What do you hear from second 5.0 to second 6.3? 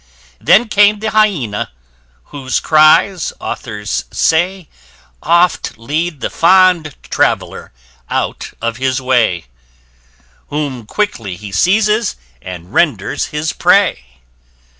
Oft lead